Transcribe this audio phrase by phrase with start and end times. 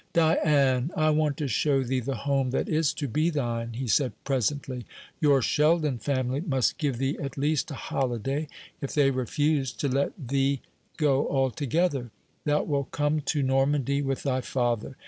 [0.13, 4.13] "Diane, I want to show thee the home that is to be thine," he said
[4.23, 4.83] presently.
[5.19, 8.47] "Your Sheldon family must give thee at least a holiday,
[8.81, 10.61] if they refuse to let thee
[10.97, 12.09] go altogether.
[12.45, 14.97] Thou wilt come to Normandy with thy father.